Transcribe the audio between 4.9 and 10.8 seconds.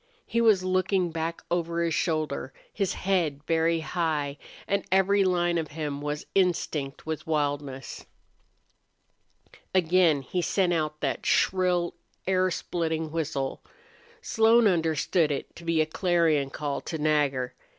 every line of him was instinct with wildness. Again he sent